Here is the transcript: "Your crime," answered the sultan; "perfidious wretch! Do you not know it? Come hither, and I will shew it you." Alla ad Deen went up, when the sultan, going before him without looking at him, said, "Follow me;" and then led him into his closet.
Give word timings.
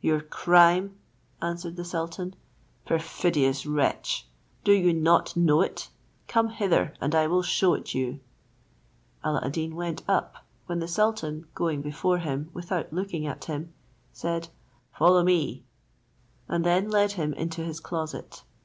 "Your 0.00 0.20
crime," 0.22 0.96
answered 1.40 1.76
the 1.76 1.84
sultan; 1.84 2.34
"perfidious 2.84 3.64
wretch! 3.64 4.26
Do 4.64 4.72
you 4.72 4.92
not 4.92 5.36
know 5.36 5.60
it? 5.60 5.88
Come 6.26 6.48
hither, 6.48 6.94
and 7.00 7.14
I 7.14 7.28
will 7.28 7.44
shew 7.44 7.74
it 7.74 7.94
you." 7.94 8.18
Alla 9.22 9.40
ad 9.44 9.52
Deen 9.52 9.76
went 9.76 10.02
up, 10.08 10.44
when 10.66 10.80
the 10.80 10.88
sultan, 10.88 11.46
going 11.54 11.80
before 11.80 12.18
him 12.18 12.50
without 12.52 12.92
looking 12.92 13.24
at 13.24 13.44
him, 13.44 13.72
said, 14.12 14.48
"Follow 14.98 15.22
me;" 15.22 15.62
and 16.48 16.64
then 16.66 16.90
led 16.90 17.12
him 17.12 17.32
into 17.34 17.62
his 17.62 17.78
closet. 17.78 18.42